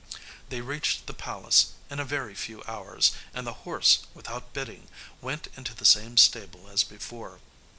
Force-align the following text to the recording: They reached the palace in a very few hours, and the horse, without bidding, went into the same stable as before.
They 0.49 0.61
reached 0.61 1.05
the 1.05 1.13
palace 1.13 1.73
in 1.91 1.99
a 1.99 2.05
very 2.05 2.33
few 2.33 2.63
hours, 2.63 3.11
and 3.35 3.45
the 3.45 3.53
horse, 3.69 3.99
without 4.15 4.51
bidding, 4.51 4.87
went 5.21 5.49
into 5.55 5.75
the 5.75 5.85
same 5.85 6.17
stable 6.17 6.69
as 6.69 6.83
before. 6.83 7.39